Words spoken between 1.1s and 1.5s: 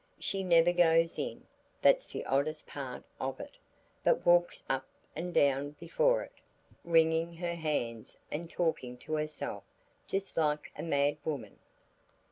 in,